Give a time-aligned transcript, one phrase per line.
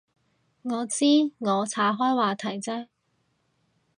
[0.63, 1.05] 我知，
[1.37, 2.87] 我岔开话题啫